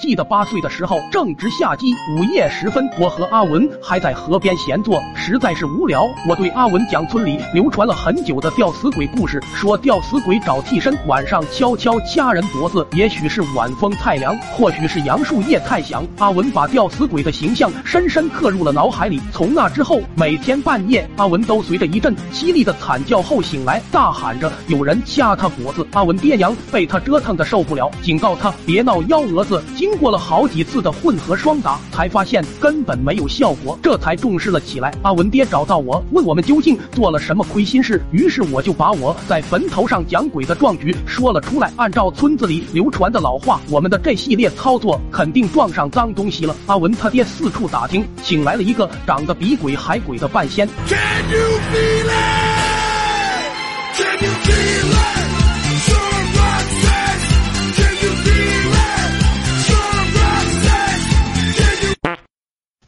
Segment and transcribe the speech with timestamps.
[0.00, 6.04] 记得八岁的时候正值夏季，午夜时分，我和阿文还在河边闲坐，实在是无聊。
[6.28, 16.04] 我对阿文讲村里流传了很久的吊死鬼故事，说吊死鬼找替身，晚上悄悄掐人脖子，也许是晚风太凉，或许是杨树叶太响。
[16.18, 19.20] 阿文把吊死鬼的形象深深刻入了脑海里。
[19.32, 25.86] 从那之后，每天半夜，阿文都随着一阵凄厉的惨叫后醒来，大喊着有人掐他脖子。
[25.92, 29.62] 阿文爹娘被他折腾的受不了，警告他别闹幺蛾子。
[29.84, 34.94] 惊过了好几次的混合双打，才发现根本没有效果，这才重视了起来。
[35.02, 41.72] 阿文爹找到我，问我们究竟做了什么亏心事，于是我就把我在坟头上讲鬼的壮举说了出来。
[41.76, 46.54] 按照村子里流传的老话，我们的这系列操作肯定撞上脏东西了。
[46.66, 50.68] 阿文他爹四处打听，请来了一个长得比鬼还鬼的半仙。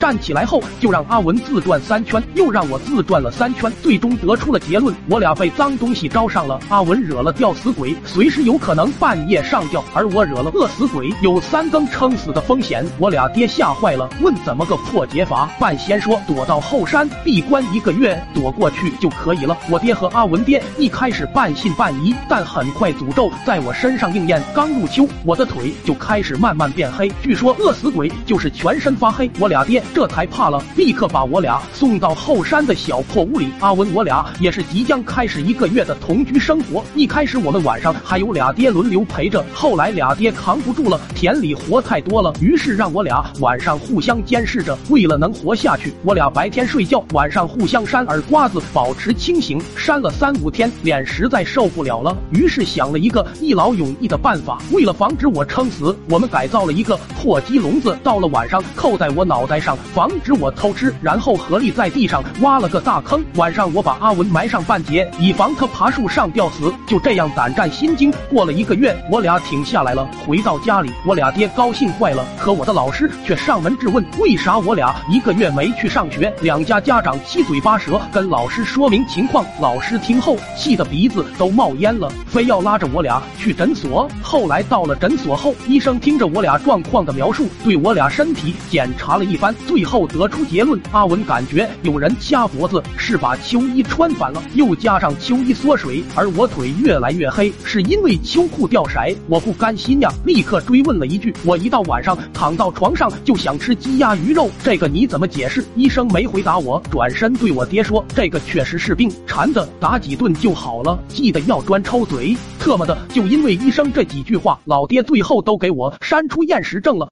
[0.06, 6.60] 站起来后，就让阿文自转三圈，又让我自转了三圈，最终得出了结论：我俩被脏东西招上了。
[6.68, 12.86] 阿文惹了吊死鬼，随时有可能半夜上吊；而我惹了饿死鬼，有三更撑死的风险。
[13.00, 15.50] 我俩爹吓坏了，问怎么个破解法。
[15.58, 19.58] 半仙说：躲到后山闭关一个月，躲过去就可以了。
[19.68, 24.40] 我爹和阿文爹一开始半信半疑，但很快诅咒在我身上应验。
[24.54, 27.10] 刚入秋，我的腿就开始慢慢变黑。
[27.20, 29.28] 据说饿死鬼就是全身发黑。
[29.40, 29.82] 我俩爹。
[29.96, 33.48] 这才怕了，立刻把我俩送到后山的小破屋里。
[33.60, 36.84] 阿文，我俩也是即将开始一个月的同居生活。
[36.94, 44.76] 一开始我们晚上还有俩爹轮流陪着，后来俩爹扛不住了，田里活太多了，于是让我俩晚上互相监视着。
[44.90, 49.58] 为了能活下去，我俩白天睡觉，晚上互相扇耳刮子，保持清醒。
[49.74, 54.58] 扇了三五天，脸实在受不了了，于是想了一个一劳永逸的办法。
[54.72, 59.74] 为了防止我撑死，我们改造了一个破鸡笼子，到了晚上扣在我脑袋上。
[59.94, 63.24] 防止我偷吃，然后合力在地上挖了个大坑。
[63.36, 66.72] 晚上我把阿文埋上半截，以防他爬树上吊死。
[66.86, 70.06] 就这样胆战心惊过了一个月，我俩挺下来了。
[70.26, 76.32] 回到家里，我俩爹高兴坏了，可我的老师却上门质问，为啥我俩一个月没去上学？
[76.42, 84.08] 两家家长七嘴八舌跟老师说明情况，老师听后气得鼻子都冒烟了，非要拉着我俩去诊所。
[84.26, 89.54] 后来到了诊所后，医生听着我俩状况的描述，对我俩身体检查了一番。
[89.68, 98.94] 最后得出结论，阿文感觉有人掐脖子，是把秋衣穿反了，又加上秋衣缩水，而我腿越来越黑，是因为秋裤掉色。
[99.28, 105.64] 我不甘心呀，立刻追问了一句：我一到晚上躺到床上就想吃鸡鸭鱼肉，这个你怎么解释？
[105.76, 112.36] 医生没回答我，转身对我爹说：这个确实是病，馋的打几顿就好了，记得要专抽嘴。
[112.66, 117.08] 特么的，就因为医生这几句话，老爹最后都给我删出厌食症了。